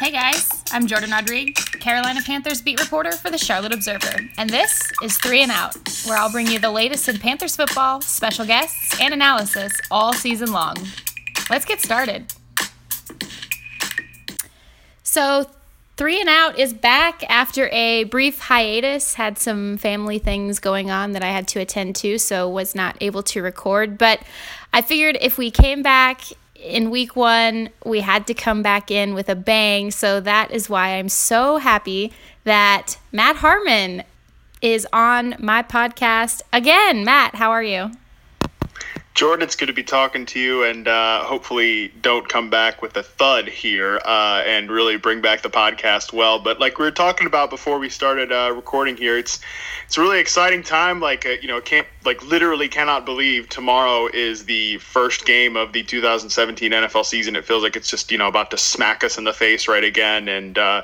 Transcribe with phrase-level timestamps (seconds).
[0.00, 4.90] Hey guys, I'm Jordan Rodriguez, Carolina Panthers beat reporter for the Charlotte Observer, and this
[5.02, 5.76] is Three and Out,
[6.06, 10.52] where I'll bring you the latest in Panthers football, special guests, and analysis all season
[10.52, 10.76] long.
[11.50, 12.32] Let's get started.
[15.02, 15.50] So,
[15.98, 19.12] Three and Out is back after a brief hiatus.
[19.12, 22.96] Had some family things going on that I had to attend to, so was not
[23.02, 23.98] able to record.
[23.98, 24.20] But
[24.72, 26.22] I figured if we came back
[26.62, 29.90] in week one, we had to come back in with a bang.
[29.90, 32.12] So that is why I'm so happy
[32.44, 34.04] that Matt Harmon
[34.62, 37.04] is on my podcast again.
[37.04, 37.92] Matt, how are you?
[39.14, 42.96] Jordan, it's good to be talking to you, and uh, hopefully don't come back with
[42.96, 46.38] a thud here uh, and really bring back the podcast well.
[46.38, 49.40] But like we were talking about before we started uh, recording here, it's
[49.84, 51.00] it's a really exciting time.
[51.00, 55.72] Like uh, you know, can't like literally cannot believe tomorrow is the first game of
[55.72, 57.34] the 2017 NFL season.
[57.34, 59.84] It feels like it's just you know about to smack us in the face right
[59.84, 60.82] again, and uh,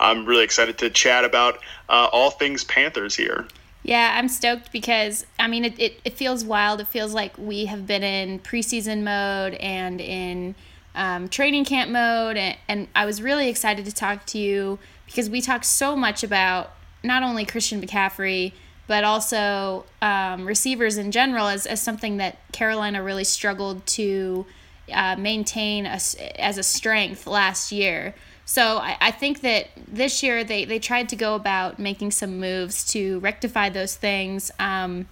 [0.00, 3.46] I'm really excited to chat about uh, all things Panthers here.
[3.88, 6.78] Yeah, I'm stoked because I mean it, it, it feels wild.
[6.82, 10.56] It feels like we have been in preseason mode and in
[10.94, 15.30] um, training camp mode, and, and I was really excited to talk to you because
[15.30, 18.52] we talked so much about not only Christian McCaffrey
[18.88, 24.44] but also um, receivers in general as, as something that Carolina really struggled to
[24.92, 25.98] uh, maintain a,
[26.38, 28.14] as a strength last year.
[28.48, 32.40] So I, I think that this year they, they tried to go about making some
[32.40, 34.50] moves to rectify those things.
[34.58, 35.06] Um,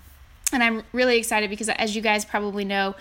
[0.55, 2.95] and I'm really excited because, as you guys probably know,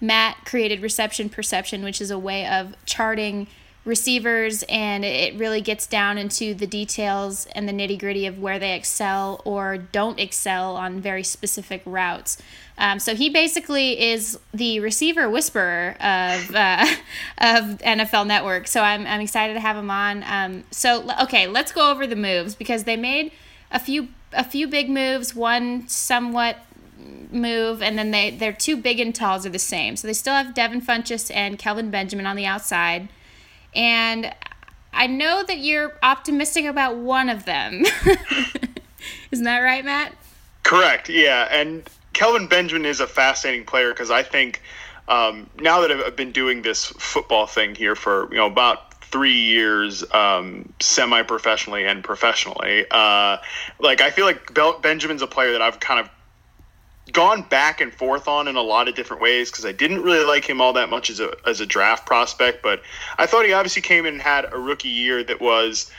[0.00, 3.48] Matt created Reception Perception, which is a way of charting
[3.90, 8.58] receivers, and it really gets down into the details and the nitty gritty of where
[8.58, 12.40] they excel or don't excel on very specific routes.
[12.78, 16.86] Um, so he basically is the receiver whisperer of uh,
[17.38, 18.66] of NFL Network.
[18.66, 20.24] So I'm I'm excited to have him on.
[20.26, 23.32] Um, so okay, let's go over the moves because they made
[23.70, 25.34] a few a few big moves.
[25.34, 26.56] One somewhat
[27.30, 29.96] move, and then they their two big and talls are the same.
[29.96, 33.08] So they still have Devin Funchess and Kelvin Benjamin on the outside,
[33.74, 34.34] and
[34.92, 37.84] I know that you're optimistic about one of them.
[39.30, 40.14] Isn't that right, Matt?
[40.62, 41.08] Correct.
[41.08, 44.62] Yeah, and Kelvin Benjamin is a fascinating player because I think
[45.08, 49.34] um, now that I've been doing this football thing here for you know about three
[49.34, 53.38] years um, semi-professionally and professionally uh,
[53.80, 56.08] like i feel like benjamin's a player that i've kind of
[57.12, 60.24] gone back and forth on in a lot of different ways because i didn't really
[60.24, 62.82] like him all that much as a, as a draft prospect but
[63.18, 65.90] i thought he obviously came in and had a rookie year that was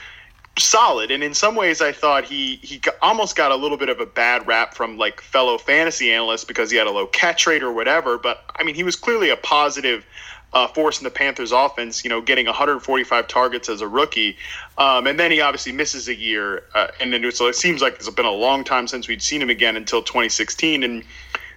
[0.58, 4.00] solid and in some ways i thought he he almost got a little bit of
[4.00, 7.62] a bad rap from like fellow fantasy analysts because he had a low catch rate
[7.62, 10.04] or whatever but i mean he was clearly a positive
[10.52, 14.36] uh, force in the Panthers offense, you know, getting 145 targets as a rookie.
[14.78, 16.64] Um, and then he obviously misses a year.
[16.74, 19.42] Uh, and then so it seems like it's been a long time since we'd seen
[19.42, 20.82] him again until 2016.
[20.82, 21.04] And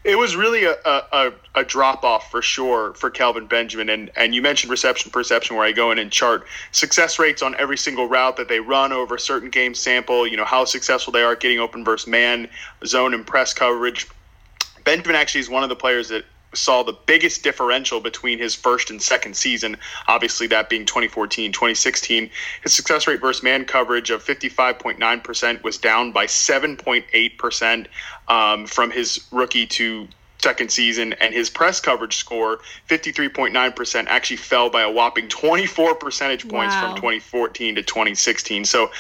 [0.03, 3.89] it was really a, a, a drop off for sure for Kelvin Benjamin.
[3.89, 7.55] And, and you mentioned reception perception, where I go in and chart success rates on
[7.55, 11.11] every single route that they run over a certain game sample, you know, how successful
[11.11, 12.47] they are getting open versus man,
[12.85, 14.07] zone, and press coverage.
[14.83, 18.89] Benjamin actually is one of the players that saw the biggest differential between his first
[18.89, 19.77] and second season,
[20.07, 22.29] obviously that being 2014, 2016.
[22.63, 27.87] His success rate versus man coverage of 55.9% was down by 7.8%
[28.27, 30.07] um, from his rookie to
[30.39, 36.47] second season and his press coverage score 53.9% actually fell by a whopping 24 percentage
[36.47, 36.89] points wow.
[36.89, 38.91] from 2014 to 2016 so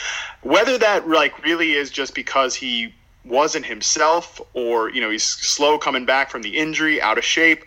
[0.41, 2.91] whether that like really is just because he
[3.25, 7.63] wasn't himself or you know he's slow coming back from the injury out of shape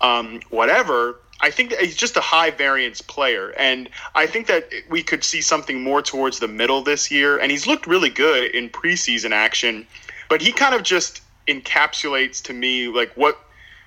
[0.00, 3.52] um, whatever i think that he's just a high variance player.
[3.58, 7.38] And i think that we could see something more towards the middle this year.
[7.38, 9.86] And he's looked really good in preseason action
[10.32, 13.38] but he kind of just encapsulates to me like what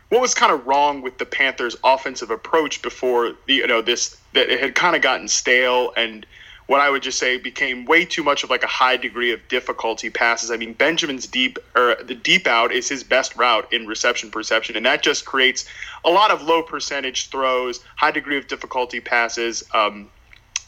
[0.10, 4.50] what was kind of wrong with the panthers offensive approach before you know this that
[4.50, 6.26] it had kind of gotten stale and
[6.68, 9.48] what I would just say became way too much of like a high degree of
[9.48, 10.50] difficulty passes.
[10.50, 14.76] I mean, Benjamin's deep or the deep out is his best route in reception perception,
[14.76, 15.66] and that just creates
[16.04, 19.64] a lot of low percentage throws, high degree of difficulty passes.
[19.74, 20.10] Um,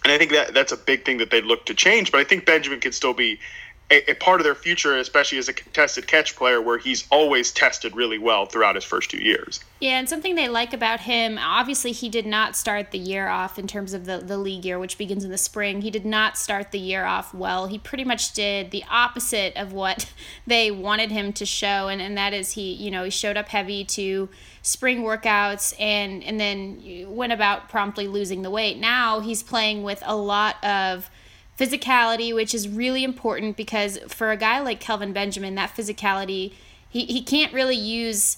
[0.04, 2.12] and I think that that's a big thing that they'd look to change.
[2.12, 3.40] But I think Benjamin could still be
[3.90, 7.52] a, a, part of their future, especially as a contested catch player, where he's always
[7.52, 9.64] tested really well throughout his first two years.
[9.80, 13.58] Yeah, and something they like about him, obviously, he did not start the year off
[13.58, 15.82] in terms of the, the league year, which begins in the spring.
[15.82, 17.68] He did not start the year off well.
[17.68, 20.12] He pretty much did the opposite of what
[20.48, 23.48] they wanted him to show, and, and that is he, you know, he showed up
[23.48, 24.28] heavy to
[24.64, 28.78] spring workouts and, and then went about promptly losing the weight.
[28.78, 31.10] Now he's playing with a lot of
[31.58, 36.54] physicality, which is really important because for a guy like Kelvin Benjamin, that physicality,
[36.90, 38.38] he, he can't really use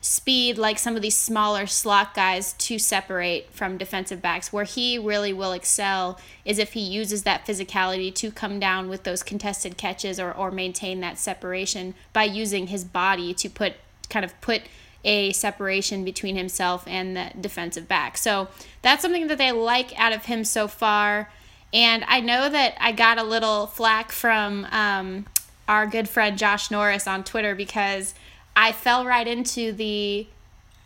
[0.00, 4.52] speed like some of these smaller slot guys to separate from defensive backs.
[4.52, 9.02] Where he really will excel is if he uses that physicality to come down with
[9.02, 13.74] those contested catches or, or maintain that separation by using his body to put
[14.08, 14.62] kind of put
[15.04, 18.16] a separation between himself and the defensive back.
[18.18, 18.48] So
[18.82, 21.30] that's something that they like out of him so far.
[21.72, 25.26] And I know that I got a little flack from um,
[25.68, 28.14] our good friend Josh Norris on Twitter because
[28.56, 30.26] I fell right into the,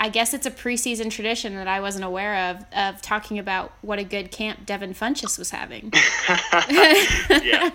[0.01, 3.99] I guess it's a preseason tradition that I wasn't aware of, of talking about what
[4.01, 5.93] a good camp Devin Funchess was having.
[7.31, 7.71] yeah.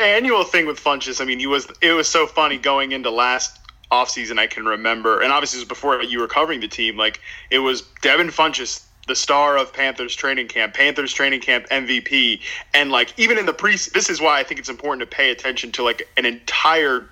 [0.00, 3.58] Annual thing with Funchess, I mean, he was, it was so funny going into last
[3.92, 7.20] offseason, I can remember, and obviously it was before you were covering the team, like,
[7.50, 12.40] it was Devin Funchess the star of Panthers training camp, Panthers training camp MVP,
[12.72, 15.32] and like even in the pre, this is why I think it's important to pay
[15.32, 17.10] attention to like an entire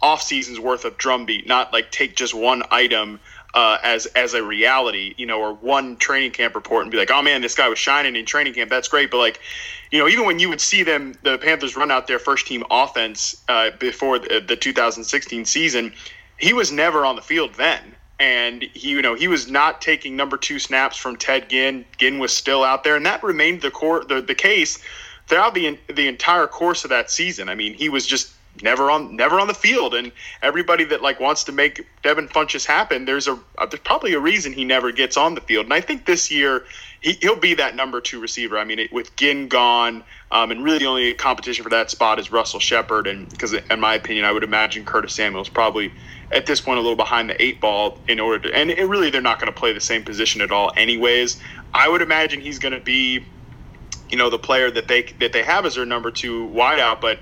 [0.00, 3.18] off season's worth of drumbeat, not like take just one item
[3.52, 7.10] uh, as as a reality, you know, or one training camp report and be like,
[7.10, 8.70] oh man, this guy was shining in training camp.
[8.70, 9.40] That's great, but like,
[9.90, 12.62] you know, even when you would see them, the Panthers run out their first team
[12.70, 15.92] offense uh, before the, the 2016 season,
[16.38, 20.14] he was never on the field then and he you know he was not taking
[20.14, 21.84] number two snaps from Ted Ginn.
[21.98, 24.78] Ginn was still out there, and that remained the core the, the case
[25.26, 27.48] throughout the the entire course of that season.
[27.48, 28.32] I mean, he was just
[28.62, 30.12] never on never on the field, and
[30.42, 34.52] everybody that like wants to make Devin Funchess happen, there's a there's probably a reason
[34.52, 35.64] he never gets on the field.
[35.64, 36.64] And I think this year
[37.00, 38.58] he, will be that number two receiver.
[38.58, 42.18] I mean, it, with Ginn gone, um, and really the only competition for that spot
[42.18, 45.90] is Russell Shepard, and because in my opinion, I would imagine Curtis Samuel's probably
[46.32, 49.10] at this point a little behind the eight ball in order to, and it really
[49.10, 51.40] they're not going to play the same position at all, anyways.
[51.74, 53.24] I would imagine he's going to be,
[54.08, 57.18] you know, the player that they that they have as their number two wideout, but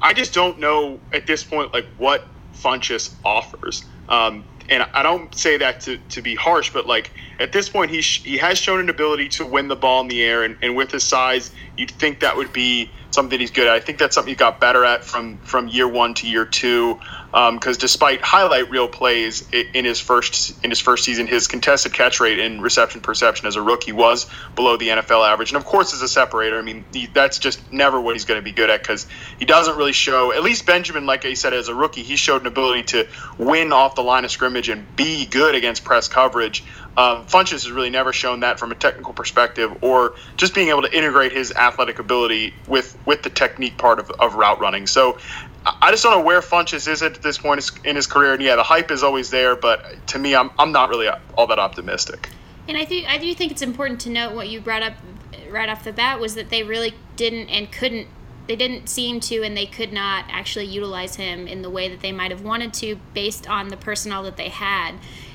[0.00, 3.84] I just don't know at this point like what Funchess offers.
[4.08, 7.90] Um, and I don't say that to, to be harsh, but like at this point,
[7.90, 10.56] he sh- he has shown an ability to win the ball in the air, and,
[10.62, 13.74] and with his size, you'd think that would be something he's good at.
[13.74, 17.00] I think that's something he got better at from from year one to year two.
[17.32, 21.94] Because um, despite highlight reel plays in his first in his first season, his contested
[21.94, 25.50] catch rate and reception perception as a rookie was below the NFL average.
[25.50, 28.38] And of course, as a separator, I mean he, that's just never what he's going
[28.38, 29.06] to be good at because
[29.38, 30.30] he doesn't really show.
[30.34, 33.08] At least Benjamin, like I said, as a rookie, he showed an ability to
[33.38, 36.62] win off the line of scrimmage and be good against press coverage.
[36.94, 40.82] Um, Funchess has really never shown that from a technical perspective, or just being able
[40.82, 44.86] to integrate his athletic ability with with the technique part of, of route running.
[44.86, 45.18] So
[45.64, 48.34] I just don't know where Funchess is at this point in his career.
[48.34, 51.46] And yeah, the hype is always there, but to me, I'm I'm not really all
[51.46, 52.28] that optimistic.
[52.68, 54.94] And I think I do think it's important to note what you brought up
[55.50, 58.08] right off the bat was that they really didn't and couldn't
[58.46, 62.00] they didn't seem to and they could not actually utilize him in the way that
[62.00, 64.94] they might have wanted to based on the personnel that they had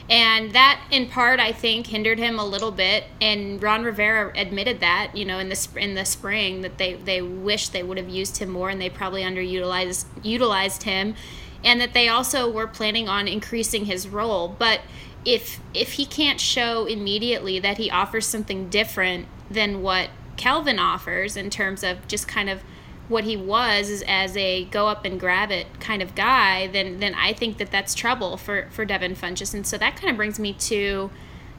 [0.10, 3.06] and that, in part, I think, hindered him a little bit.
[3.22, 7.22] And Ron Rivera admitted that, you know, in the in the spring, that they they
[7.22, 11.16] wish they would have used him more, and they probably underutilized utilized him,
[11.64, 14.48] and that they also were planning on increasing his role.
[14.48, 14.82] But
[15.26, 21.36] if if he can't show immediately that he offers something different than what Kelvin offers
[21.36, 22.62] in terms of just kind of
[23.08, 27.16] what he was as a go up and grab it kind of guy, then then
[27.16, 29.54] I think that that's trouble for for Devin Funchess.
[29.54, 31.10] And so that kind of brings me to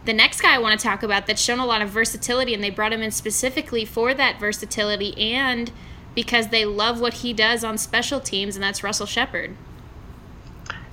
[0.04, 2.62] the next guy I want to talk about that's shown a lot of versatility, and
[2.62, 5.72] they brought him in specifically for that versatility and
[6.14, 9.54] because they love what he does on special teams, and that's Russell Shepard.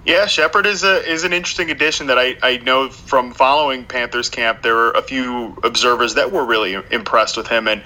[0.05, 4.29] Yeah, Shepard is a is an interesting addition that I, I know from following Panthers
[4.29, 4.61] camp.
[4.61, 7.81] There were a few observers that were really impressed with him, and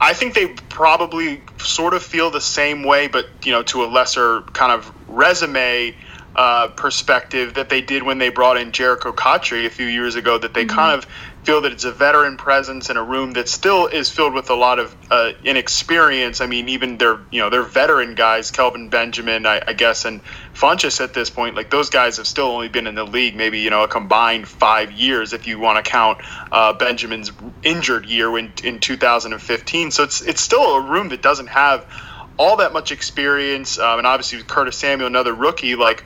[0.00, 3.86] I think they probably sort of feel the same way, but you know, to a
[3.86, 5.94] lesser kind of resume
[6.34, 10.36] uh, perspective that they did when they brought in Jericho Cotchery a few years ago.
[10.36, 10.76] That they mm-hmm.
[10.76, 11.06] kind of
[11.46, 14.54] feel that it's a veteran presence in a room that still is filled with a
[14.54, 16.40] lot of uh, inexperience.
[16.40, 20.20] I mean, even their you know their veteran guys, Kelvin Benjamin, I, I, guess, and
[20.54, 23.60] Funchess at this point, like those guys have still only been in the league maybe
[23.60, 26.18] you know a combined five years if you want to count
[26.50, 27.30] uh, Benjamin's
[27.62, 29.92] injured year in in 2015.
[29.92, 31.86] So it's it's still a room that doesn't have
[32.38, 36.04] all that much experience, um, and obviously with Curtis Samuel, another rookie, like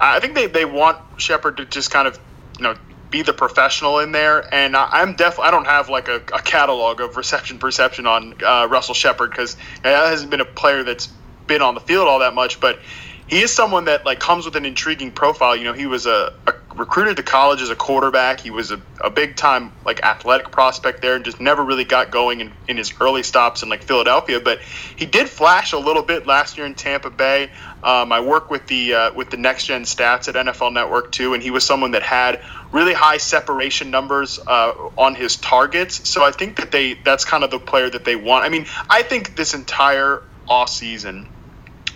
[0.00, 2.16] I think they, they want Shepard to just kind of
[2.58, 2.76] you know
[3.10, 4.52] be the professional in there.
[4.52, 8.34] And I, am definitely I don't have like a, a, catalog of reception perception on
[8.44, 11.08] uh, Russell Shepard because that hasn't been a player that's
[11.46, 12.78] been on the field all that much, but
[13.26, 15.56] he is someone that like comes with an intriguing profile.
[15.56, 18.40] You know, he was a, a recruited to college as a quarterback.
[18.40, 22.10] He was a, a big time like athletic prospect there, and just never really got
[22.10, 24.40] going in, in his early stops in like Philadelphia.
[24.40, 24.60] But
[24.96, 27.50] he did flash a little bit last year in Tampa Bay.
[27.82, 31.34] Um, I work with the uh, with the next gen stats at NFL Network too,
[31.34, 32.40] and he was someone that had
[32.72, 36.08] really high separation numbers uh, on his targets.
[36.08, 38.44] So I think that they that's kind of the player that they want.
[38.44, 41.28] I mean, I think this entire off season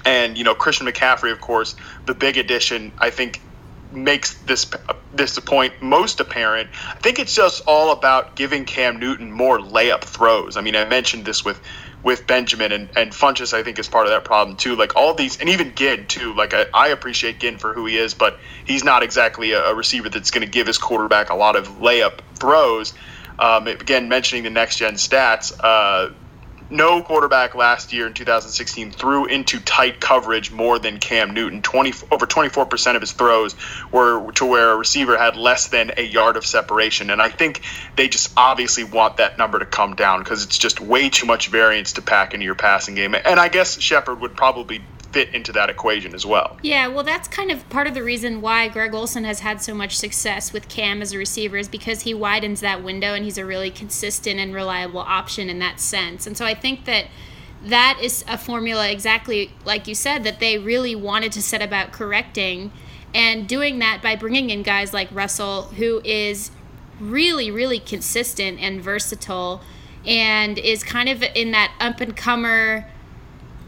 [0.05, 1.77] and you know Christian McCaffrey, of course,
[2.07, 2.93] the big addition.
[2.99, 3.41] I think
[3.93, 4.71] makes this
[5.15, 6.71] this point most apparent.
[6.89, 10.57] I think it's just all about giving Cam Newton more layup throws.
[10.57, 11.61] I mean, I mentioned this with
[12.03, 13.55] with Benjamin and and Funchess.
[13.55, 14.77] I think is part of that problem too.
[14.77, 16.35] Like all these, and even Ginn too.
[16.35, 19.75] Like I, I appreciate Ginn for who he is, but he's not exactly a, a
[19.75, 22.95] receiver that's going to give his quarterback a lot of layup throws.
[23.39, 26.11] Um, again, mentioning the next gen stats, uh,
[26.71, 31.63] no quarterback last year in 2016 threw into tight coverage more than Cam Newton.
[31.63, 33.55] 20 over 24% of his throws
[33.91, 37.63] were to where a receiver had less than a yard of separation, and I think
[37.97, 41.49] they just obviously want that number to come down because it's just way too much
[41.49, 43.15] variance to pack into your passing game.
[43.15, 46.57] And I guess Shepard would probably fit into that equation as well.
[46.63, 49.75] Yeah, well, that's kind of part of the reason why Greg Olsen has had so
[49.75, 53.39] much success with Cam as a receiver is because he widens that window and he's
[53.39, 56.27] a really consistent and reliable option in that sense.
[56.27, 57.07] And so I think that
[57.65, 61.93] that is a formula exactly like you said that they really wanted to set about
[61.93, 62.73] correcting
[63.15, 66.51] and doing that by bringing in guys like Russell who is
[66.99, 69.61] really really consistent and versatile
[70.05, 72.91] and is kind of in that up and comer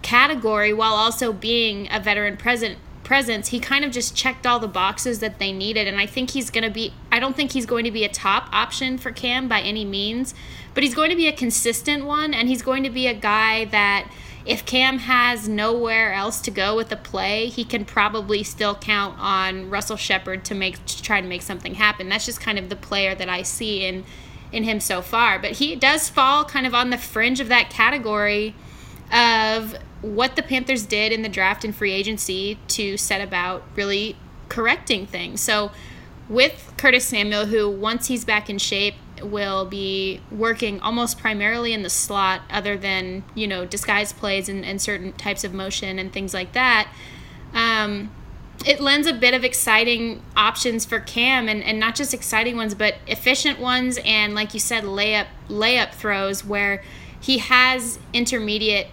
[0.04, 4.68] category while also being a veteran present presence he kind of just checked all the
[4.68, 7.66] boxes that they needed and i think he's going to be i don't think he's
[7.66, 10.34] going to be a top option for cam by any means
[10.75, 13.64] but he's going to be a consistent one and he's going to be a guy
[13.66, 14.11] that
[14.44, 19.18] if cam has nowhere else to go with the play he can probably still count
[19.18, 22.08] on russell shepard to make to try to make something happen.
[22.08, 24.04] That's just kind of the player that i see in
[24.52, 27.70] in him so far but he does fall kind of on the fringe of that
[27.70, 28.54] category
[29.12, 34.16] of what the Panthers did in the draft and free agency to set about really
[34.49, 35.40] correcting things.
[35.40, 35.70] So,
[36.28, 41.82] with Curtis Samuel, who once he's back in shape, will be working almost primarily in
[41.82, 46.12] the slot, other than you know disguise plays and, and certain types of motion and
[46.12, 46.88] things like that.
[47.52, 48.11] Um,
[48.64, 52.75] it lends a bit of exciting options for Cam, and, and not just exciting ones,
[52.75, 56.82] but efficient ones, and like you said, layup layup throws where
[57.20, 58.88] he has intermediate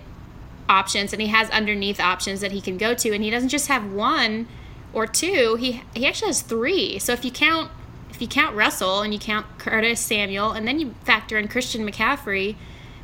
[0.72, 3.68] options and he has underneath options that he can go to and he doesn't just
[3.68, 4.48] have one
[4.94, 6.98] or two he he actually has three.
[6.98, 7.70] So if you count
[8.10, 11.88] if you count Russell and you count Curtis Samuel and then you factor in Christian
[11.88, 12.56] McCaffrey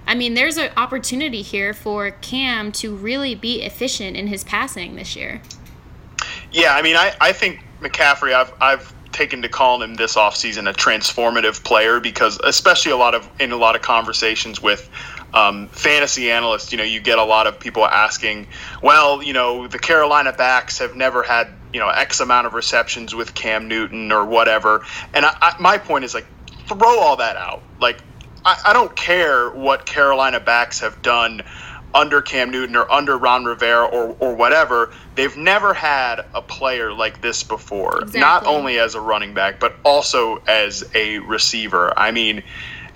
[0.07, 4.95] I mean there's an opportunity here for Cam to really be efficient in his passing
[4.95, 5.41] this year.
[6.51, 10.69] Yeah I mean I, I think McCaffrey I've I've taken to calling him this offseason
[10.69, 14.89] a transformative player because especially a lot of in a lot of conversations with
[15.37, 18.47] um, fantasy analysts, you know, you get a lot of people asking,
[18.81, 23.13] well, you know, the Carolina backs have never had, you know, X amount of receptions
[23.13, 24.83] with Cam Newton or whatever.
[25.13, 26.25] And I, I, my point is like,
[26.67, 27.61] throw all that out.
[27.79, 27.99] Like,
[28.43, 31.43] I, I don't care what Carolina backs have done
[31.93, 36.93] under Cam Newton or under Ron Rivera or, or whatever, they've never had a player
[36.93, 38.01] like this before.
[38.01, 38.19] Exactly.
[38.19, 41.97] Not only as a running back, but also as a receiver.
[41.97, 42.43] I mean,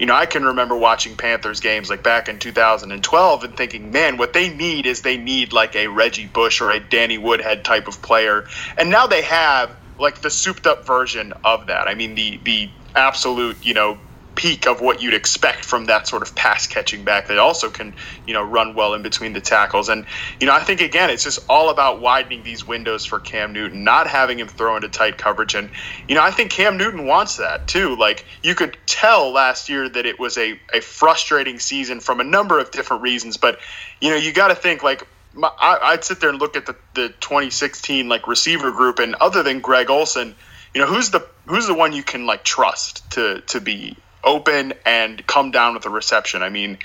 [0.01, 4.17] you know, I can remember watching Panthers games like back in 2012 and thinking, man,
[4.17, 7.87] what they need is they need like a Reggie Bush or a Danny Woodhead type
[7.87, 8.45] of player.
[8.79, 11.87] And now they have like the souped up version of that.
[11.87, 13.99] I mean, the the absolute, you know,
[14.41, 17.93] peak of what you'd expect from that sort of pass catching back that also can,
[18.25, 19.87] you know, run well in between the tackles.
[19.87, 20.03] And,
[20.39, 23.83] you know, I think again, it's just all about widening these windows for Cam Newton,
[23.83, 25.53] not having him throw into tight coverage.
[25.53, 25.69] And,
[26.07, 27.95] you know, I think Cam Newton wants that too.
[27.95, 32.23] Like you could tell last year that it was a, a frustrating season from a
[32.23, 33.59] number of different reasons, but,
[33.99, 36.65] you know, you got to think like, my, I, would sit there and look at
[36.65, 40.35] the, the 2016 like receiver group, and other than Greg Olsen,
[40.73, 44.73] you know who's the who's the one you can like trust to to be open
[44.85, 46.43] and come down with a reception.
[46.43, 46.77] I mean,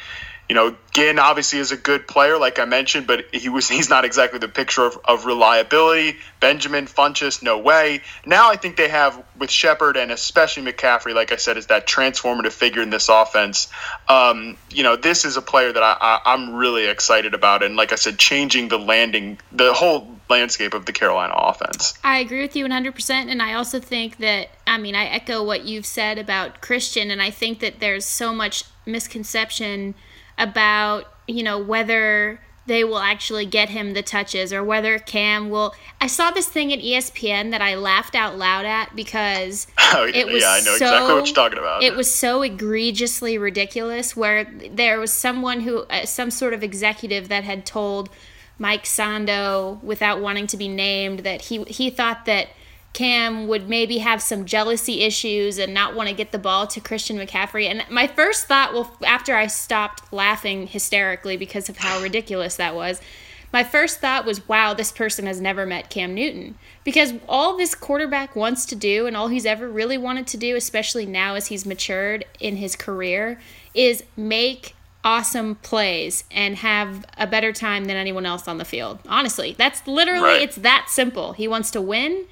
[0.48, 3.90] you know, Ginn obviously is a good player, like I mentioned, but he was he's
[3.90, 6.18] not exactly the picture of, of reliability.
[6.40, 8.02] Benjamin Funchess, no way.
[8.24, 11.86] Now I think they have with Shepard and especially McCaffrey, like I said, is that
[11.86, 13.68] transformative figure in this offense.
[14.08, 17.76] Um, you know, this is a player that I, I, I'm really excited about, and
[17.76, 21.94] like I said, changing the landing, the whole landscape of the Carolina offense.
[22.02, 23.10] I agree with you 100%.
[23.10, 27.10] And I also think that, I mean, I echo what you've said about Christian.
[27.10, 29.94] And I think that there's so much misconception
[30.38, 35.74] about, you know, whether they will actually get him the touches or whether Cam will.
[36.00, 40.26] I saw this thing at ESPN that I laughed out loud at because oh, it
[40.26, 41.82] was yeah, I know so, exactly what you're talking about.
[41.82, 47.28] It was so egregiously ridiculous where there was someone who, uh, some sort of executive
[47.28, 48.10] that had told
[48.58, 52.48] Mike Sando, without wanting to be named, that he he thought that
[52.96, 56.80] Cam would maybe have some jealousy issues and not want to get the ball to
[56.80, 57.66] Christian McCaffrey.
[57.66, 62.74] And my first thought, well, after I stopped laughing hysterically because of how ridiculous that
[62.74, 63.02] was,
[63.52, 66.54] my first thought was, wow, this person has never met Cam Newton.
[66.84, 70.56] Because all this quarterback wants to do and all he's ever really wanted to do,
[70.56, 73.38] especially now as he's matured in his career,
[73.74, 74.74] is make
[75.04, 79.00] awesome plays and have a better time than anyone else on the field.
[79.06, 80.40] Honestly, that's literally right.
[80.40, 81.34] it's that simple.
[81.34, 82.24] He wants to win.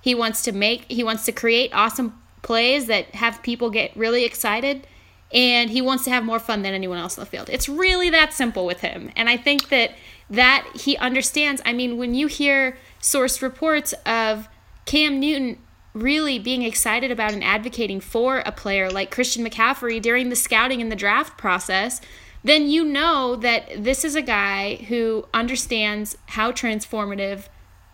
[0.00, 4.24] He wants to make he wants to create awesome plays that have people get really
[4.24, 4.86] excited
[5.32, 7.48] and he wants to have more fun than anyone else on the field.
[7.50, 9.10] It's really that simple with him.
[9.16, 9.92] And I think that
[10.28, 11.60] that he understands.
[11.64, 14.48] I mean, when you hear sourced reports of
[14.86, 15.58] Cam Newton
[15.92, 20.80] really being excited about and advocating for a player like Christian McCaffrey during the scouting
[20.80, 22.00] and the draft process,
[22.44, 27.48] then you know that this is a guy who understands how transformative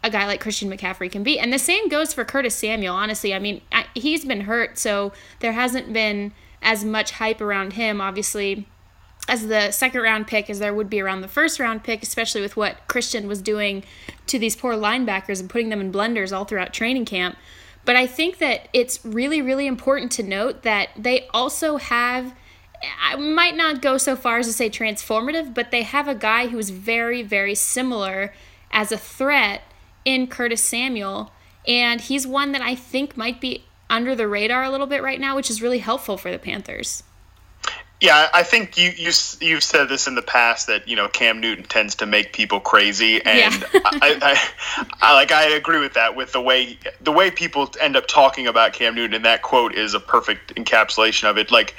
[0.06, 1.38] a guy like Christian McCaffrey can be.
[1.38, 3.34] And the same goes for Curtis Samuel, honestly.
[3.34, 6.32] I mean, I, he's been hurt, so there hasn't been
[6.62, 8.66] as much hype around him, obviously,
[9.28, 12.40] as the second round pick as there would be around the first round pick, especially
[12.40, 13.82] with what Christian was doing
[14.28, 17.36] to these poor linebackers and putting them in blenders all throughout training camp.
[17.84, 22.34] But I think that it's really, really important to note that they also have.
[23.00, 26.48] I might not go so far as to say transformative, but they have a guy
[26.48, 28.34] who is very, very similar
[28.70, 29.62] as a threat
[30.06, 31.32] in Curtis Samuel.
[31.68, 35.20] And he's one that I think might be under the radar a little bit right
[35.20, 37.02] now, which is really helpful for the Panthers.
[38.00, 39.10] Yeah, I think you you
[39.40, 42.60] you've said this in the past that you know Cam Newton tends to make people
[42.60, 43.68] crazy, and yeah.
[43.75, 46.14] I, I, I, like I agree with that.
[46.14, 49.75] With the way the way people end up talking about Cam Newton, and that quote
[49.75, 51.50] is a perfect encapsulation of it.
[51.50, 51.75] Like,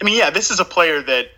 [0.00, 1.32] I mean, yeah, this is a player that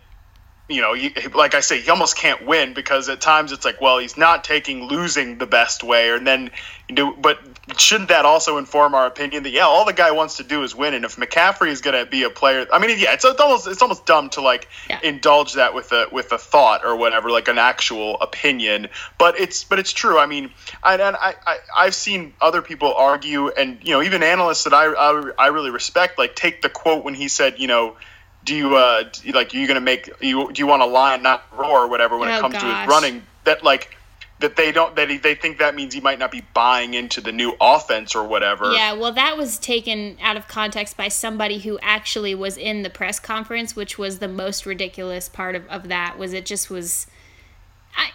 [0.71, 3.81] you know, you, like I say, he almost can't win because at times it's like,
[3.81, 6.51] well, he's not taking losing the best way, and then
[6.89, 7.39] you know, but
[7.77, 10.75] shouldn't that also inform our opinion that yeah, all the guy wants to do is
[10.75, 13.39] win, and if McCaffrey is going to be a player, I mean, yeah, it's, it's
[13.39, 14.99] almost it's almost dumb to like yeah.
[15.03, 19.63] indulge that with a with a thought or whatever, like an actual opinion, but it's
[19.63, 20.17] but it's true.
[20.17, 20.51] I mean,
[20.83, 24.85] I I, I I've seen other people argue, and you know, even analysts that I
[24.85, 27.95] I, I really respect, like take the quote when he said, you know
[28.43, 30.85] do you uh do you, like are you gonna make you do you want to
[30.85, 32.63] line not roar or whatever when oh, it comes gosh.
[32.63, 33.95] to his running that like
[34.39, 37.21] that they don't that he, they think that means he might not be buying into
[37.21, 38.71] the new offense or whatever.
[38.73, 42.89] Yeah, well that was taken out of context by somebody who actually was in the
[42.89, 47.07] press conference, which was the most ridiculous part of, of that was it just was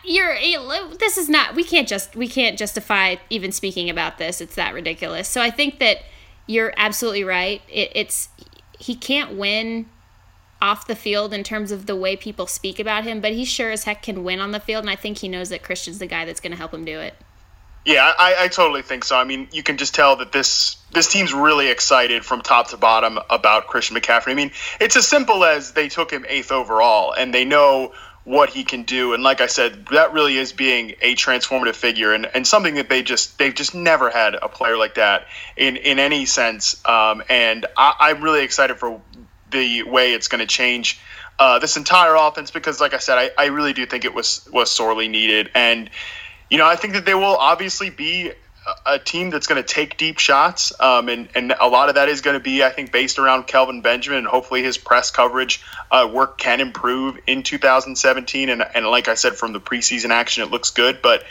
[0.05, 0.37] you're
[0.99, 4.41] this is not we can't just we can't justify even speaking about this.
[4.41, 5.29] It's that ridiculous.
[5.29, 5.99] So I think that
[6.47, 7.62] you're absolutely right.
[7.69, 8.29] It, it's
[8.79, 9.87] he can't win
[10.61, 13.71] off the field in terms of the way people speak about him, but he sure
[13.71, 16.07] as heck can win on the field, and I think he knows that Christian's the
[16.07, 17.14] guy that's going to help him do it.
[17.85, 19.16] Yeah, I, I totally think so.
[19.16, 22.77] I mean, you can just tell that this this team's really excited from top to
[22.77, 24.33] bottom about Christian McCaffrey.
[24.33, 27.92] I mean, it's as simple as they took him eighth overall, and they know
[28.27, 29.14] what he can do.
[29.14, 32.88] And like I said, that really is being a transformative figure and, and something that
[32.88, 36.85] they just they've just never had a player like that in in any sense.
[36.85, 39.01] Um, and I, am really excited for
[39.50, 41.00] the way it's going to change
[41.38, 44.48] uh, this entire offense because, like I said, I, I really do think it was
[44.52, 45.90] was sorely needed, and
[46.50, 48.32] you know I think that they will obviously be
[48.85, 52.09] a team that's going to take deep shots, um, and and a lot of that
[52.09, 55.62] is going to be I think based around Kelvin Benjamin and hopefully his press coverage
[55.90, 60.42] uh, work can improve in 2017, and and like I said from the preseason action
[60.42, 61.24] it looks good, but.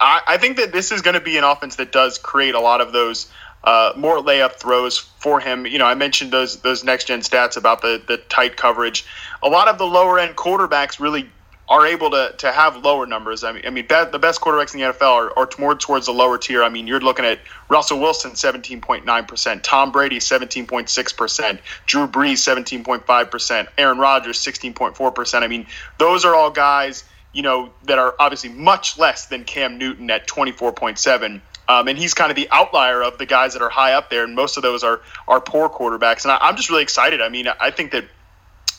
[0.00, 2.60] I, I think that this is going to be an offense that does create a
[2.60, 3.26] lot of those
[3.64, 5.66] uh, more layup throws for him.
[5.66, 9.04] You know, I mentioned those those next gen stats about the the tight coverage.
[9.42, 11.30] A lot of the lower end quarterbacks really
[11.68, 13.44] are able to, to have lower numbers.
[13.44, 16.12] I mean, I mean, the best quarterbacks in the NFL are, are more towards the
[16.12, 16.62] lower tier.
[16.62, 23.98] I mean, you're looking at Russell Wilson, 17.9%, Tom Brady, 17.6%, Drew Brees, 17.5%, Aaron
[23.98, 25.42] Rodgers, 16.4%.
[25.42, 25.66] I mean,
[25.98, 30.26] those are all guys, you know, that are obviously much less than Cam Newton at
[30.26, 31.42] 24.7.
[31.68, 34.24] Um, and he's kind of the outlier of the guys that are high up there,
[34.24, 36.24] and most of those are are poor quarterbacks.
[36.24, 37.20] And I, I'm just really excited.
[37.20, 38.04] I mean, I think that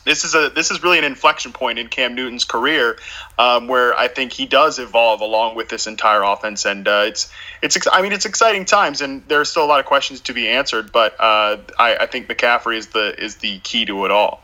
[0.06, 2.97] this is a this is really an inflection point in Cam Newton's career,
[3.38, 7.32] um, where I think he does evolve along with this entire offense, and uh, it's
[7.62, 10.34] it's I mean it's exciting times, and there are still a lot of questions to
[10.34, 14.12] be answered, but uh, I, I think McCaffrey is the is the key to it
[14.12, 14.41] all.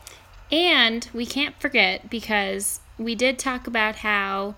[0.52, 4.54] And we can't forget because we did talk about how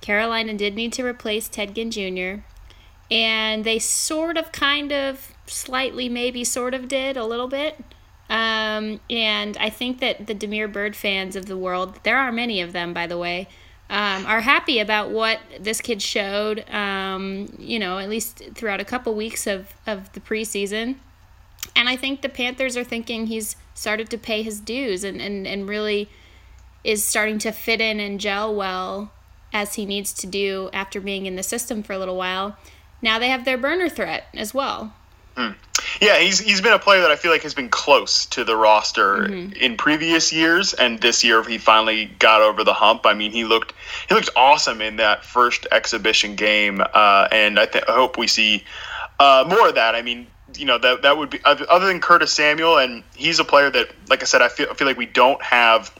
[0.00, 2.44] Carolina did need to replace Ted Ginn Jr.
[3.12, 7.78] And they sort of, kind of, slightly, maybe, sort of did a little bit.
[8.30, 12.62] Um, and I think that the Damiere Byrd fans of the world, there are many
[12.62, 13.48] of them, by the way,
[13.90, 18.86] um, are happy about what this kid showed, um, you know, at least throughout a
[18.86, 20.96] couple weeks of, of the preseason.
[21.76, 25.46] And I think the Panthers are thinking he's started to pay his dues and, and,
[25.46, 26.08] and really
[26.82, 29.12] is starting to fit in and gel well
[29.52, 32.56] as he needs to do after being in the system for a little while.
[33.02, 34.94] Now they have their burner threat as well.
[35.36, 35.52] Hmm.
[36.00, 38.56] Yeah, he's he's been a player that I feel like has been close to the
[38.56, 39.52] roster mm-hmm.
[39.54, 43.06] in previous years, and this year he finally got over the hump.
[43.06, 43.72] I mean, he looked
[44.08, 48.26] he looked awesome in that first exhibition game, uh, and I, th- I hope we
[48.26, 48.64] see
[49.18, 49.94] uh, more of that.
[49.94, 53.44] I mean, you know that that would be other than Curtis Samuel, and he's a
[53.44, 55.92] player that, like I said, I feel I feel like we don't have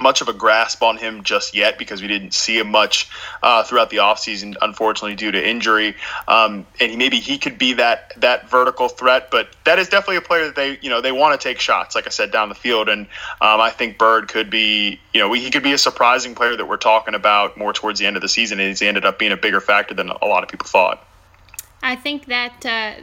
[0.00, 3.08] much of a grasp on him just yet because we didn't see him much
[3.42, 5.94] uh, throughout the offseason, unfortunately, due to injury.
[6.26, 10.22] Um, and maybe he could be that that vertical threat, but that is definitely a
[10.22, 12.54] player that they you know they want to take shots, like I said, down the
[12.54, 12.88] field.
[12.88, 13.02] And
[13.40, 16.66] um, I think Byrd could be you know he could be a surprising player that
[16.66, 18.60] we're talking about more towards the end of the season.
[18.60, 21.06] And he ended up being a bigger factor than a lot of people thought.
[21.82, 23.02] I think that uh,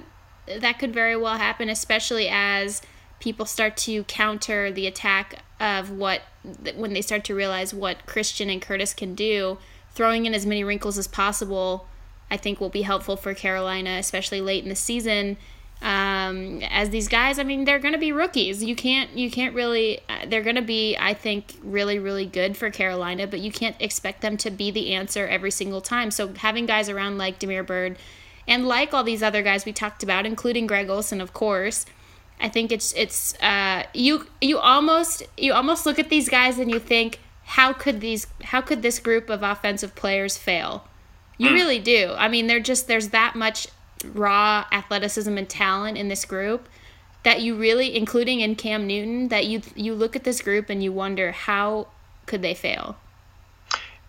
[0.59, 2.81] that could very well happen, especially as
[3.19, 6.21] people start to counter the attack of what
[6.75, 9.57] when they start to realize what Christian and Curtis can do,
[9.91, 11.87] throwing in as many wrinkles as possible,
[12.29, 15.37] I think will be helpful for Carolina, especially late in the season.
[15.81, 18.63] Um, as these guys, I mean, they're going to be rookies.
[18.63, 19.99] You can't, you can't really.
[20.09, 23.75] Uh, they're going to be, I think, really, really good for Carolina, but you can't
[23.79, 26.09] expect them to be the answer every single time.
[26.09, 27.97] So having guys around like Damiere Byrd
[28.47, 31.85] and like all these other guys we talked about, including Greg Olsen, of course,
[32.39, 36.69] I think it's it's uh, you you almost you almost look at these guys and
[36.69, 40.87] you think how could these how could this group of offensive players fail?
[41.37, 41.55] You hmm.
[41.55, 42.13] really do.
[42.17, 43.67] I mean, they're just there's that much
[44.05, 46.69] raw athleticism and talent in this group
[47.23, 50.83] that you really including in Cam Newton that you you look at this group and
[50.83, 51.87] you wonder how
[52.25, 52.97] could they fail?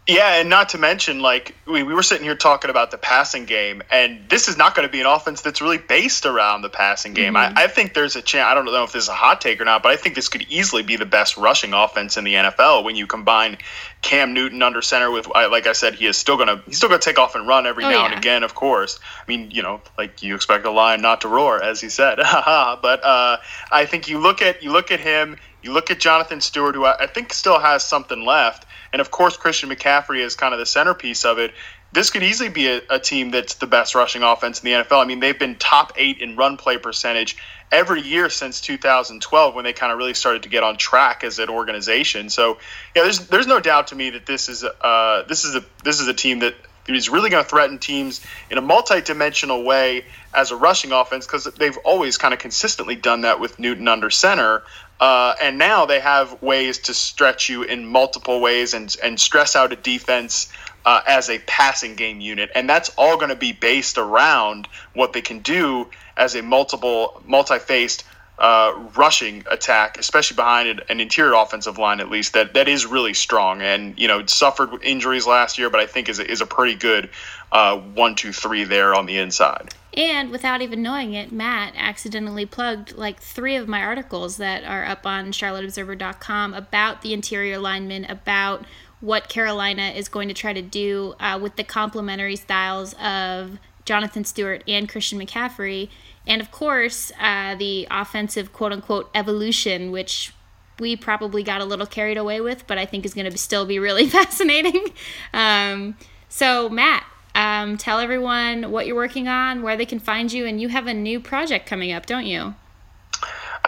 [0.09, 3.45] Yeah, and not to mention, like we, we were sitting here talking about the passing
[3.45, 6.71] game, and this is not going to be an offense that's really based around the
[6.71, 7.35] passing game.
[7.35, 7.59] Mm-hmm.
[7.59, 8.47] I, I, think there's a chance.
[8.47, 10.31] I don't know if this is a hot take or not, but I think this
[10.31, 13.59] could easily be the best rushing offense in the NFL when you combine
[14.01, 17.01] Cam Newton under center with, like I said, he is still gonna he's still gonna
[17.01, 18.11] take off and run every oh, now yeah.
[18.13, 18.45] and again.
[18.45, 21.83] Of course, I mean you know like you expect a lion not to roar, as
[21.83, 22.17] he said.
[22.17, 23.37] but uh,
[23.71, 26.87] I think you look at you look at him, you look at Jonathan Stewart, who
[26.87, 30.61] I, I think still has something left and of course Christian McCaffrey is kind of
[30.61, 31.53] the centerpiece of it.
[31.91, 35.03] This could easily be a, a team that's the best rushing offense in the NFL.
[35.03, 37.37] I mean, they've been top eight in run play percentage
[37.73, 41.39] every year since 2012 when they kind of really started to get on track as
[41.39, 42.29] an organization.
[42.29, 42.59] So,
[42.95, 46.01] yeah, there's there's no doubt to me that this is uh, this is a this
[46.01, 46.55] is a team that
[46.95, 48.21] is really going to threaten teams
[48.51, 53.23] in a multi-dimensional way as a rushing offense because they've always kind of consistently done
[53.23, 54.63] that with Newton under center.
[55.01, 59.55] Uh, and now they have ways to stretch you in multiple ways and, and stress
[59.55, 60.53] out a defense
[60.85, 62.51] uh, as a passing game unit.
[62.55, 67.23] And that's all going to be based around what they can do as a multiple,
[67.27, 68.05] multi faced
[68.39, 73.15] uh, rushing attack, especially behind an interior offensive line, at least that that is really
[73.15, 73.61] strong.
[73.61, 76.77] And you know, suffered injuries last year, but I think is a, is a pretty
[76.77, 77.11] good
[77.51, 79.75] uh, one, two, three there on the inside.
[79.95, 84.85] And without even knowing it, Matt accidentally plugged like three of my articles that are
[84.85, 88.65] up on CharlotteObserver.com about the interior linemen, about
[89.01, 94.25] what Carolina is going to try to do uh, with the complementary styles of Jonathan
[94.25, 95.89] Stewart and Christian McCaffrey.
[96.29, 100.33] And of course, uh, the offensive quote unquote evolution, which
[100.79, 103.67] we probably got a little carried away with, but I think is going to still
[103.67, 104.93] be really fascinating.
[105.33, 105.97] Um,
[106.29, 110.61] so, Matt, um, tell everyone what you're working on, where they can find you, and
[110.61, 112.55] you have a new project coming up, don't you?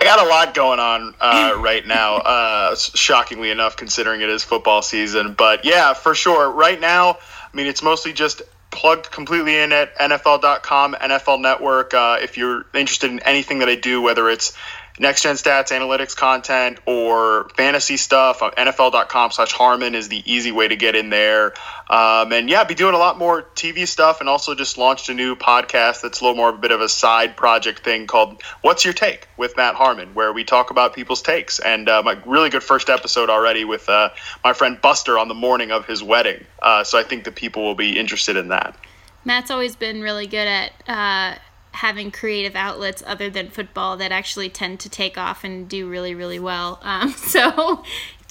[0.00, 2.16] I got a lot going on uh, right now.
[2.16, 6.50] Uh, shockingly enough, considering it is football season, but yeah, for sure.
[6.50, 7.18] Right now,
[7.52, 11.94] I mean, it's mostly just plugged completely in at NFL.com, NFL Network.
[11.94, 14.56] Uh, if you're interested in anything that I do, whether it's
[14.98, 20.52] next gen stats, analytics content, or fantasy stuff, uh, NFL.com slash Harmon is the easy
[20.52, 21.54] way to get in there.
[21.88, 25.14] Um, and yeah, be doing a lot more TV stuff and also just launched a
[25.14, 28.42] new podcast that's a little more of a bit of a side project thing called
[28.62, 31.58] What's Your Take with Matt Harmon, where we talk about people's takes.
[31.58, 34.10] And uh, my really good first episode already with uh,
[34.44, 36.44] my friend Buster on the morning of his wedding.
[36.62, 38.76] Uh, so I think the people will be interested in that.
[39.24, 41.38] Matt's always been really good at uh,
[41.72, 46.14] having creative outlets other than football that actually tend to take off and do really
[46.14, 46.80] really well.
[46.90, 47.84] Um, so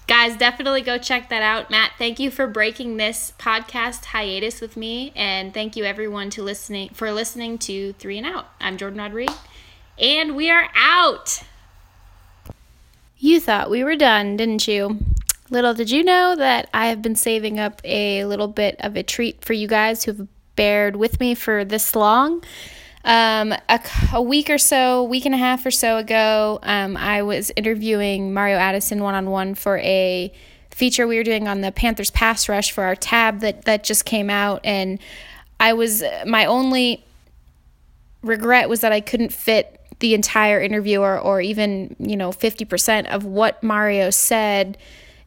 [0.05, 1.71] guys definitely go check that out.
[1.71, 6.43] Matt thank you for breaking this podcast hiatus with me and thank you everyone to
[6.43, 8.47] listening for listening to three and out.
[8.59, 9.37] I'm jordan rodriguez
[9.97, 11.43] and we are out.
[13.17, 14.99] You thought we were done didn't you?
[15.49, 19.03] Little did you know that i have been saving up a little bit of a
[19.03, 22.43] treat for you guys who've bared with me for this long
[23.05, 23.79] um, a,
[24.13, 28.33] a, week or so, week and a half or so ago, um, I was interviewing
[28.33, 30.31] Mario Addison one on one for a
[30.69, 34.05] feature we were doing on the Panthers pass rush for our tab that that just
[34.05, 34.99] came out, and
[35.59, 37.03] I was my only
[38.21, 43.07] regret was that I couldn't fit the entire interview or, or even you know 50%
[43.07, 44.77] of what Mario said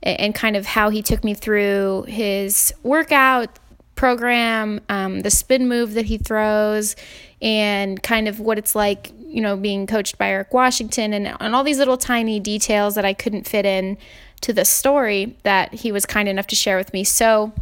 [0.02, 3.58] and kind of how he took me through his workout
[3.94, 6.96] program, um, the spin move that he throws,
[7.42, 11.54] and kind of what it's like, you know, being coached by Eric Washington and, and
[11.54, 13.98] all these little tiny details that I couldn't fit in
[14.42, 17.02] to the story that he was kind enough to share with me.
[17.04, 17.52] So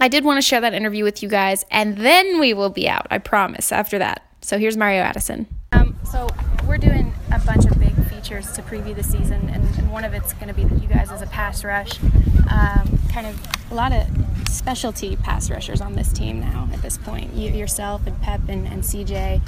[0.00, 2.88] I did want to share that interview with you guys, and then we will be
[2.88, 4.22] out, I promise, after that.
[4.42, 5.46] So here's Mario Addison.
[5.72, 6.28] Um, so
[6.66, 10.32] we're doing a bunch of big to preview the season, and, and one of it's
[10.34, 12.02] going to be you guys as a pass rush.
[12.50, 13.38] Um, kind of
[13.70, 14.06] a lot of
[14.48, 17.34] specialty pass rushers on this team now at this point.
[17.34, 19.42] You, yourself and Pep and, and CJ,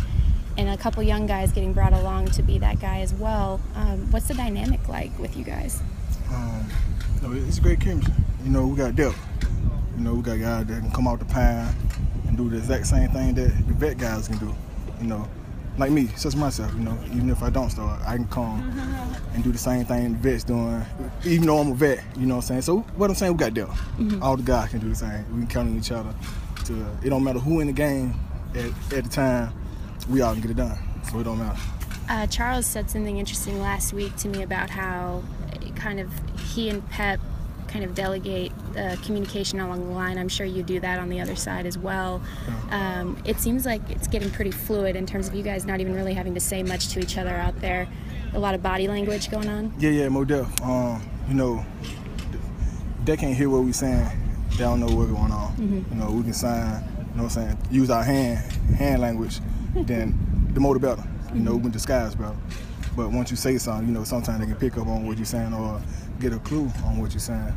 [0.58, 3.60] and a couple young guys getting brought along to be that guy as well.
[3.74, 5.80] Um, what's the dynamic like with you guys?
[6.32, 6.68] Um,
[7.32, 8.12] it's a great chemistry.
[8.44, 9.18] You know, we got depth.
[9.96, 11.74] You know, we got guys that can come out the pine
[12.28, 14.54] and do the exact same thing that the vet guys can do.
[15.00, 15.28] You know,
[15.78, 18.60] like me, such myself, you know, even if I don't start, I can come
[19.34, 20.82] and do the same thing the vet's doing,
[21.24, 22.62] even though I'm a vet, you know what I'm saying?
[22.62, 23.70] So what I'm saying, we got depth.
[23.98, 24.22] Mm-hmm.
[24.22, 25.24] All the guys can do the same.
[25.32, 26.14] We can count on each other.
[26.64, 28.14] To, it don't matter who in the game
[28.54, 29.52] at, at the time,
[30.08, 30.78] we all can get it done.
[31.10, 31.60] So it don't matter.
[32.08, 35.22] Uh, Charles said something interesting last week to me about how
[35.74, 36.10] kind of
[36.54, 37.20] he and Pep
[37.76, 40.16] kind of delegate the communication along the line.
[40.16, 42.22] I'm sure you do that on the other side as well.
[42.70, 45.94] Um, it seems like it's getting pretty fluid in terms of you guys not even
[45.94, 47.86] really having to say much to each other out there.
[48.32, 49.74] A lot of body language going on.
[49.78, 50.62] Yeah, yeah, Mo Def.
[50.62, 51.66] Um, you know,
[53.04, 54.08] they can't hear what we're saying.
[54.52, 55.54] They don't know what's going on.
[55.56, 55.94] Mm-hmm.
[55.94, 56.82] You know, we can sign.
[56.82, 57.58] You know what I'm saying?
[57.70, 58.38] Use our hand
[58.76, 59.40] hand language.
[59.74, 61.04] then the more the better.
[61.34, 62.36] You know, we can disguise better.
[62.96, 65.26] But once you say something, you know, sometimes they can pick up on what you're
[65.26, 65.82] saying or
[66.18, 67.54] get a clue on what you're saying.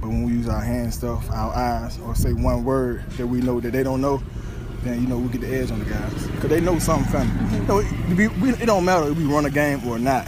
[0.00, 3.40] But when we use our hand stuff, our eyes, or say one word that we
[3.40, 4.22] know that they don't know,
[4.82, 7.30] then you know we get the edge on the guys because they know something funny.
[7.30, 7.54] Mm-hmm.
[7.54, 7.78] You know,
[8.24, 10.26] it, we, it, don't matter if we run a game or not,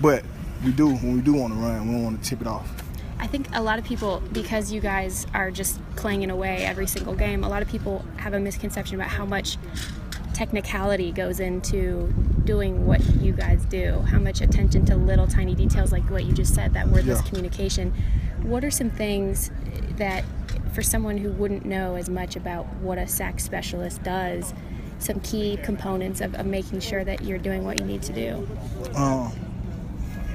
[0.00, 0.24] but
[0.64, 2.68] we do when we do want to run, we don't want to tip it off.
[3.20, 6.86] I think a lot of people, because you guys are just playing clanging away every
[6.86, 9.58] single game, a lot of people have a misconception about how much
[10.32, 12.12] technicality goes into
[12.44, 16.32] doing what you guys do, how much attention to little tiny details like what you
[16.32, 17.28] just said, that wordless yeah.
[17.28, 17.92] communication.
[18.42, 19.50] What are some things
[19.96, 20.24] that,
[20.72, 24.54] for someone who wouldn't know as much about what a sack specialist does,
[24.98, 28.48] some key components of, of making sure that you're doing what you need to do?
[28.94, 29.32] Um,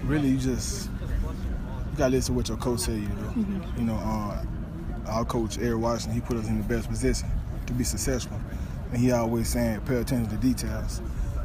[0.03, 3.13] really, you just you gotta listen to what your coach say you do.
[3.13, 3.79] Mm-hmm.
[3.79, 4.45] You know, uh,
[5.07, 7.29] our coach Eric Washington, he put us in the best position
[7.67, 8.39] to be successful.
[8.91, 11.01] And he always saying, pay attention to details.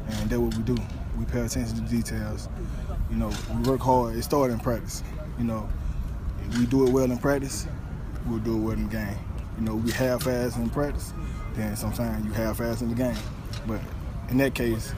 [0.07, 0.77] And that's what we do.
[1.17, 2.49] We pay attention to details.
[3.09, 4.15] You know, we work hard.
[4.15, 5.03] It started in practice.
[5.37, 5.69] You know,
[6.57, 7.67] we do it well in practice,
[8.25, 9.17] we'll do it well in the game.
[9.57, 11.13] You know, we half-ass in practice,
[11.53, 13.15] then sometimes you half-ass in the game.
[13.67, 13.81] But
[14.29, 14.93] in that case,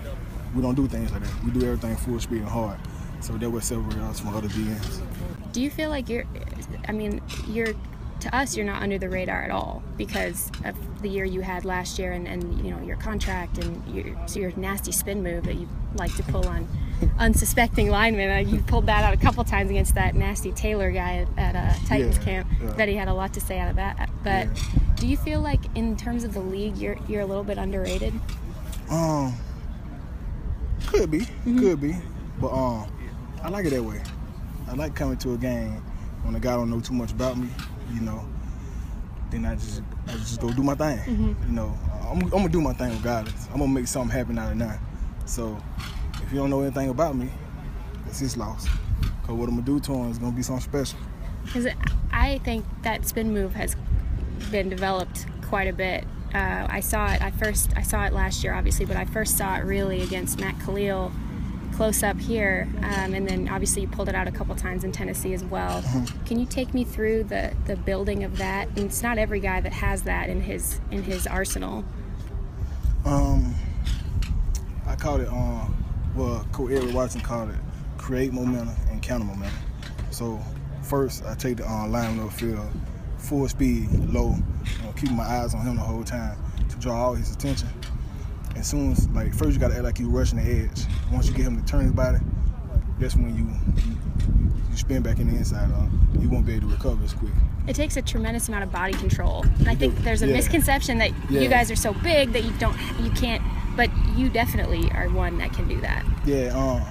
[0.56, 1.44] we don't do things like that.
[1.44, 2.80] We do everything full speed and hard.
[3.20, 5.02] So that would separate us from other DNs.
[5.54, 6.26] Do you feel like you're,
[6.88, 7.74] I mean, you're
[8.24, 11.66] to us you're not under the radar at all because of the year you had
[11.66, 15.44] last year and, and you know your contract and your, so your nasty spin move
[15.44, 16.68] that you like to pull on
[17.20, 18.32] unsuspecting linemen.
[18.32, 21.56] Uh, you pulled that out a couple times against that nasty Taylor guy at, at
[21.56, 22.48] uh, Titans yeah, camp.
[22.62, 22.72] Yeah.
[22.72, 24.10] That he had a lot to say out of that.
[24.24, 24.64] But yeah.
[24.96, 28.14] do you feel like in terms of the league, you're you're a little bit underrated?
[28.90, 29.34] Um,
[30.88, 31.60] could be, mm-hmm.
[31.60, 31.96] could be.
[32.40, 32.92] But um,
[33.42, 34.02] I like it that way.
[34.68, 35.84] I like coming to a game
[36.24, 37.50] when a guy don't know too much about me,
[37.94, 38.26] you know.
[39.30, 40.98] Then I just I just go do my thing.
[40.98, 41.48] Mm-hmm.
[41.48, 41.78] You know,
[42.10, 43.48] I'm, I'm, gonna do my thing regardless.
[43.52, 44.80] I'm gonna make something happen out of nothing.
[45.26, 45.58] So
[46.22, 47.30] if you don't know anything about me,
[48.08, 48.68] it's his loss.
[49.24, 51.00] Cause what I'm gonna do to him is gonna be something special.
[51.46, 51.68] Because
[52.12, 53.76] I think that spin move has
[54.52, 56.06] been developed quite a bit.
[56.34, 57.22] Uh, I saw it.
[57.22, 60.40] I first I saw it last year, obviously, but I first saw it really against
[60.40, 61.12] Matt Kalil
[61.74, 64.92] close up here, um, and then obviously you pulled it out a couple times in
[64.92, 65.82] Tennessee as well.
[65.82, 66.26] Mm-hmm.
[66.26, 68.68] Can you take me through the the building of that?
[68.70, 71.84] And it's not every guy that has that in his in his arsenal.
[73.06, 73.54] Um,
[74.88, 75.28] I called it.
[75.28, 75.84] Um,
[76.16, 77.56] well, Coach Eric Watson called it
[78.04, 79.58] create momentum and counter momentum.
[80.12, 80.38] So
[80.82, 82.70] first, I take the uh, line of the field,
[83.18, 87.06] full speed, low, you know, keeping my eyes on him the whole time to draw
[87.06, 87.70] all his attention.
[88.56, 90.86] As soon as, like, first you gotta act like you rushing the edge.
[91.12, 92.20] Once you get him to turn his body,
[93.00, 93.46] that's when you
[93.82, 95.72] you, you spin back in the inside.
[95.72, 95.88] Uh,
[96.20, 97.34] you won't be able to recover as quick.
[97.68, 100.34] It takes a tremendous amount of body control, and I think there's a yeah.
[100.34, 101.42] misconception that yeah.
[101.42, 103.42] you guys are so big that you don't, you can't.
[103.76, 106.06] But you definitely are one that can do that.
[106.26, 106.84] Yeah, um,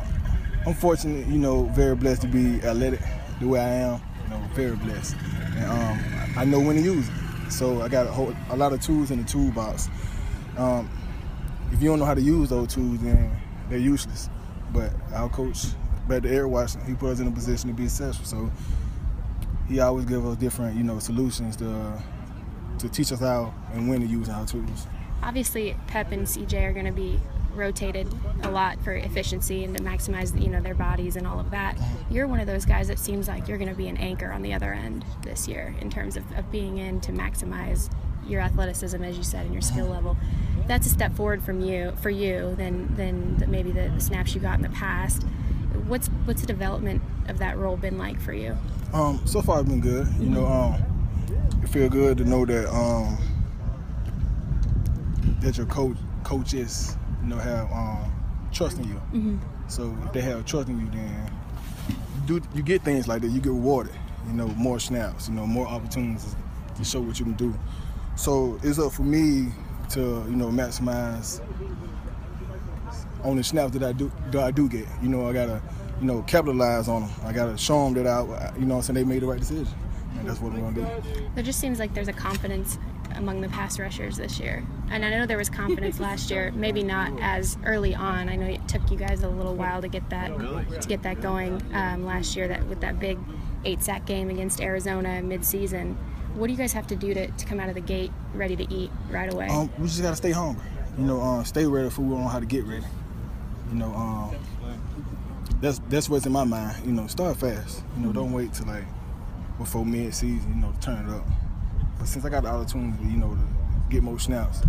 [0.66, 3.00] I'm fortunate, you know, very blessed to be athletic
[3.40, 4.00] the way I am.
[4.24, 5.14] You know, very blessed,
[5.56, 6.00] and um,
[6.36, 7.52] I know when to use it.
[7.52, 9.88] So I got a, whole, a lot of tools in the toolbox.
[10.56, 10.90] Um,
[11.72, 13.34] if you don't know how to use those tools, then
[13.68, 14.28] they're useless.
[14.72, 15.64] But our coach,
[16.06, 18.26] Brad Eric Washington, he put us in a position to be successful.
[18.26, 18.50] So
[19.68, 22.02] he always give us different, you know, solutions to
[22.78, 24.86] to teach us how and when to use our tools.
[25.22, 27.20] Obviously, Pep and CJ are going to be
[27.54, 28.08] rotated
[28.42, 31.76] a lot for efficiency and to maximize, you know, their bodies and all of that.
[31.76, 31.98] Uh-huh.
[32.10, 34.42] You're one of those guys that seems like you're going to be an anchor on
[34.42, 37.92] the other end this year in terms of, of being in to maximize
[38.26, 39.94] your athleticism, as you said, and your skill uh-huh.
[39.94, 40.16] level
[40.72, 44.40] that's a step forward from you for you than than maybe the, the, snaps you
[44.40, 45.22] got in the past.
[45.86, 48.56] What's what's the development of that role been like for you?
[48.94, 50.08] Um, so far, it's been good.
[50.18, 50.82] You know, um,
[51.62, 53.18] it feel good to know that um,
[55.40, 58.10] that your coach coaches you know have um,
[58.50, 58.94] trust in you.
[59.12, 59.36] Mm-hmm.
[59.68, 61.30] So if they have trust in you, then
[62.26, 63.28] you do you get things like that.
[63.28, 63.92] You get rewarded.
[64.26, 65.28] You know, more snaps.
[65.28, 66.34] You know, more opportunities
[66.76, 67.54] to show what you can do.
[68.16, 69.52] So it's up for me
[69.92, 71.40] to you know maximize
[73.24, 74.86] on the snaps that I do that I do get.
[75.02, 75.60] You know, I gotta
[76.00, 77.10] you know capitalize on them.
[77.24, 79.68] I gotta show them that I you know I'm saying they made the right decision,
[80.18, 80.86] and that's what we're gonna do.
[81.36, 82.78] It just seems like there's a confidence
[83.14, 86.50] among the pass rushers this year, and I know there was confidence last year.
[86.54, 88.28] Maybe not as early on.
[88.28, 90.28] I know it took you guys a little while to get that
[90.80, 92.48] to get that going um, last year.
[92.48, 93.18] That with that big
[93.64, 95.96] eight sack game against Arizona mid-season
[96.34, 98.56] what do you guys have to do to, to come out of the gate ready
[98.56, 99.48] to eat right away?
[99.48, 100.64] Um, we just gotta stay hungry.
[100.98, 102.86] You know, uh, stay ready for we don't know how to get ready.
[103.70, 104.36] You know, um,
[105.60, 106.84] that's that's what's in my mind.
[106.84, 107.82] You know, start fast.
[107.96, 108.18] You know, mm-hmm.
[108.18, 108.84] don't wait till like
[109.58, 110.54] before mid season.
[110.54, 111.24] You know, to turn it up.
[111.98, 113.40] But since I got the opportunity, you know, to
[113.90, 114.60] get more snaps,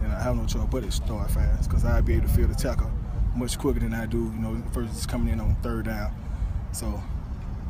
[0.00, 2.48] then I have no choice but to start fast because I'd be able to feel
[2.48, 2.90] the tackle
[3.34, 4.18] much quicker than I do.
[4.18, 6.14] You know, first it's coming in on third down.
[6.72, 7.02] So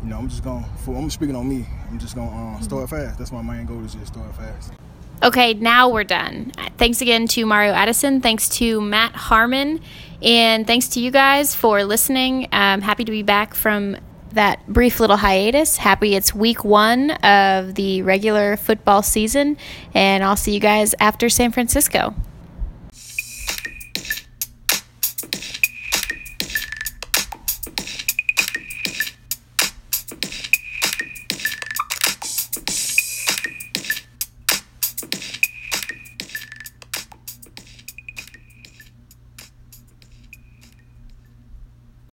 [0.07, 0.65] you know, I'm just going.
[0.85, 1.67] For, I'm speaking on me.
[1.91, 3.19] I'm just going to uh, start fast.
[3.19, 4.73] That's my main goal is just start fast.
[5.21, 6.53] Okay, now we're done.
[6.79, 8.21] Thanks again to Mario Addison.
[8.21, 9.81] Thanks to Matt Harmon.
[10.23, 12.49] And thanks to you guys for listening.
[12.53, 13.97] I'm happy to be back from
[14.33, 15.79] that brief little hiatus.
[15.79, 19.57] Happy it's week one of the regular football season.
[19.93, 22.15] And I'll see you guys after San Francisco.